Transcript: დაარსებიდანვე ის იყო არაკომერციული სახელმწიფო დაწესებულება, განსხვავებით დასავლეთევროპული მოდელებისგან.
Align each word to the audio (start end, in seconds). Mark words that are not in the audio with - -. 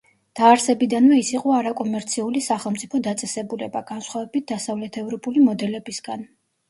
დაარსებიდანვე 0.37 1.17
ის 1.23 1.27
იყო 1.33 1.51
არაკომერციული 1.57 2.41
სახელმწიფო 2.45 3.01
დაწესებულება, 3.09 3.83
განსხვავებით 3.93 4.49
დასავლეთევროპული 4.53 5.45
მოდელებისგან. 5.51 6.27